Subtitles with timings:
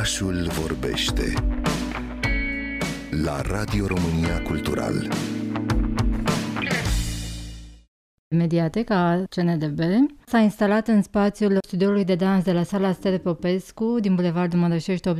[0.00, 1.32] Orașul vorbește
[3.10, 5.08] la Radio România Cultural.
[8.28, 9.80] Mediateca CNDB
[10.30, 15.08] s-a instalat în spațiul studioului de dans de la sala Stere Popescu din Bulevardul Mărășești
[15.08, 15.14] 80-82.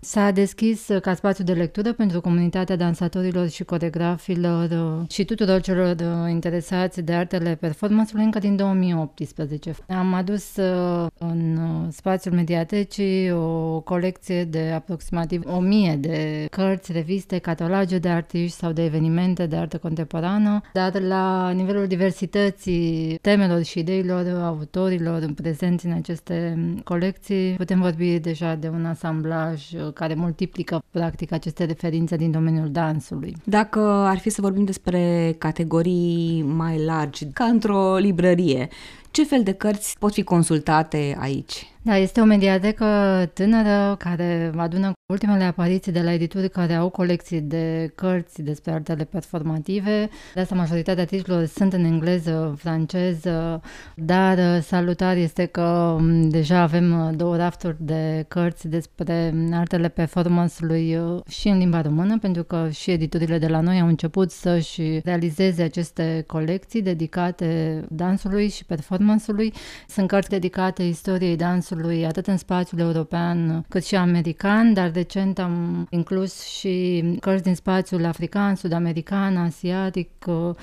[0.00, 4.68] S-a deschis ca spațiu de lectură pentru comunitatea dansatorilor și coregrafilor
[5.10, 5.96] și tuturor celor
[6.28, 9.74] interesați de artele performance încă din 2018.
[9.88, 11.58] Am adus uh, în
[11.90, 18.84] spațiul mediatecii o colecție de aproximativ 1000 de cărți, reviste, cataloge de artiști sau de
[18.84, 26.58] evenimente de artă contemporană, dar la nivelul diversității temelor și ideilor autorilor prezenți în aceste
[26.84, 29.62] colecții, putem vorbi deja de un asamblaj
[29.94, 33.36] care multiplică practic aceste referințe din domeniul dansului.
[33.44, 38.68] Dacă ar fi să vorbim despre categorii mai largi, ca într-o librărie,
[39.10, 41.66] ce fel de cărți pot fi consultate aici?
[41.82, 42.86] Da, este o mediatecă
[43.34, 49.04] tânără care adună ultimele apariții de la edituri care au colecții de cărți despre artele
[49.04, 50.08] performative.
[50.34, 53.62] De asta majoritatea titlurilor sunt în engleză, franceză,
[53.94, 61.58] dar salutar este că deja avem două rafturi de cărți despre artele performance-ului și în
[61.58, 66.82] limba română, pentru că și editurile de la noi au început să-și realizeze aceste colecții
[66.82, 69.52] dedicate dansului și performance-ului.
[69.88, 75.38] Sunt cărți dedicate istoriei dansului dansului, atât în spațiul european cât și american, dar recent
[75.38, 80.10] am inclus și cărți din spațiul african, sud-american, asiatic.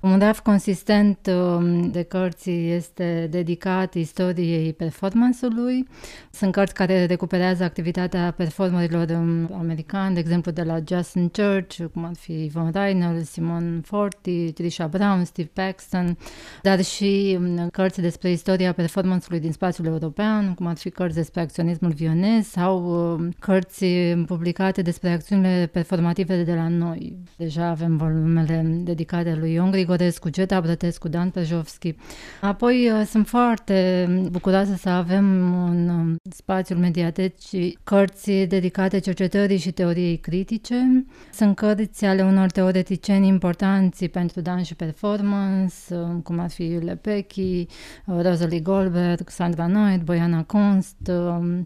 [0.00, 5.88] Un raft consistent um, de cărți este dedicat istoriei performanceului.
[6.30, 12.04] Sunt cărți care recuperează activitatea performerilor um, americani, de exemplu de la Justin Church, cum
[12.04, 16.18] ar fi Von Reiner, Simon Forti, Trisha Brown, Steve Paxton,
[16.62, 21.40] dar și um, cărți despre istoria performanceului din spațiul european, cum ar fi cărți despre
[21.40, 23.84] acționismul vionez sau uh, cărți
[24.26, 27.16] publicate despre acțiunile performative de la noi.
[27.36, 31.94] Deja avem volumele dedicate lui Ion Grigorescu, Geta Brătescu, Dan Pejovski.
[32.40, 35.24] Apoi uh, sunt foarte bucuroasă să avem
[35.64, 41.06] în uh, spațiul mediatecii cărți dedicate cercetării și teoriei critice.
[41.32, 45.74] Sunt cărți ale unor teoreticieni importanți pentru dans și performance,
[46.22, 47.66] cum ar fi Lepecki,
[48.06, 51.64] Rosalie Goldberg, Sandra Noid, Boiana Const, Um,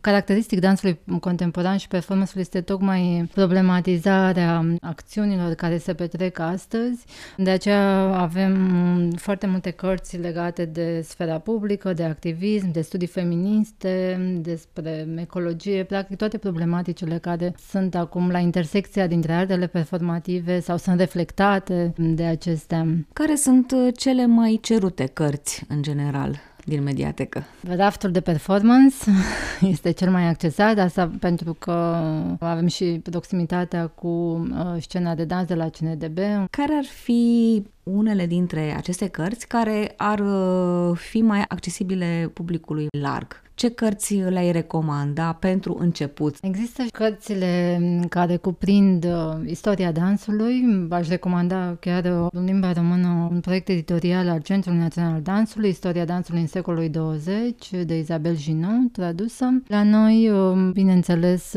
[0.00, 7.04] caracteristic dansului contemporan și performance este tocmai problematizarea acțiunilor care se petrec astăzi.
[7.36, 14.18] De aceea avem foarte multe cărți legate de sfera publică, de activism, de studii feministe,
[14.42, 20.98] despre ecologie, practic toate problematicile care sunt acum la intersecția dintre artele performative sau sunt
[20.98, 22.86] reflectate de acestea.
[23.12, 26.49] Care sunt cele mai cerute cărți în general?
[26.70, 27.44] Din mediatecă?
[27.76, 28.96] Raftul de performance
[29.74, 31.72] este cel mai accesat, asta pentru că
[32.40, 36.18] avem și proximitatea cu uh, scena de dans de la CNDB.
[36.50, 43.42] Care ar fi unele dintre aceste cărți care ar uh, fi mai accesibile publicului larg?
[43.60, 46.36] Ce cărți le-ai recomanda pentru început?
[46.42, 50.86] Există cărțile care cuprind uh, istoria dansului.
[50.88, 55.68] V-aș recomanda chiar uh, în limba română un proiect editorial al Centrului Național al Dansului,
[55.68, 59.62] Istoria dansului în secolul 20, de Isabel Ginon, tradusă.
[59.66, 61.54] La noi, uh, bineînțeles,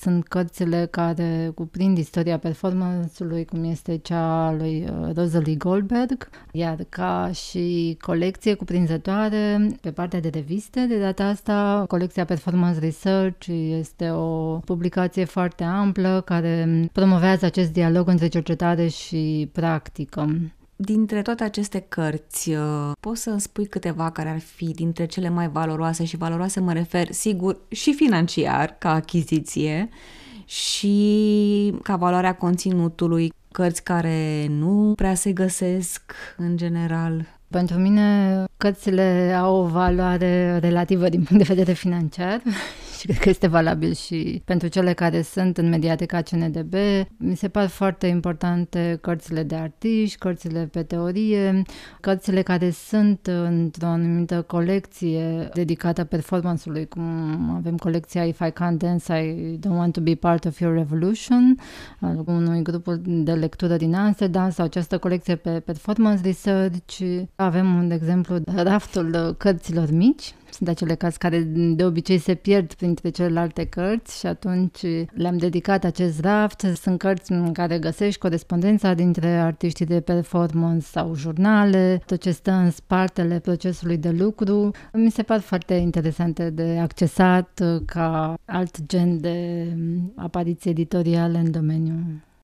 [0.00, 7.30] sunt cărțile care cuprind istoria performanțului, cum este cea a lui Rosalie Goldberg, iar ca
[7.32, 13.46] și colecție cuprinzătoare pe partea de reviste, de data asta asta, colecția Performance Research
[13.78, 20.38] este o publicație foarte amplă care promovează acest dialog între cercetare și practică.
[20.76, 25.28] Dintre toate aceste cărți, uh, poți să îmi spui câteva care ar fi dintre cele
[25.28, 29.88] mai valoroase și valoroase mă refer, sigur, și financiar, ca achiziție,
[30.44, 37.26] și ca valoarea conținutului, cărți care nu prea se găsesc în general.
[37.48, 42.42] Pentru mine, cărțile au o valoare relativă din punct de vedere financiar
[43.04, 46.74] și cred că este valabil și pentru cele care sunt în mediateca CNDB.
[47.16, 51.62] Mi se par foarte importante cărțile de artiști, cărțile pe teorie,
[52.00, 57.02] cărțile care sunt într-o anumită colecție dedicată performanțului, cum
[57.56, 61.56] avem colecția If I Can't Dance, I Don't Want to Be Part of Your Revolution,
[62.00, 67.00] al unui grup de lectură din Amsterdam sau această colecție pe performance research.
[67.36, 71.40] Avem, de exemplu, raftul cărților mici, sunt acele cărți care
[71.76, 76.60] de obicei se pierd printre celelalte cărți și atunci le-am dedicat acest raft.
[76.74, 82.50] Sunt cărți în care găsești corespondența dintre artiștii de performance sau jurnale, tot ce stă
[82.50, 84.70] în spatele procesului de lucru.
[84.92, 89.66] Mi se par foarte interesante de accesat ca alt gen de
[90.16, 91.94] apariții editoriale în domeniu.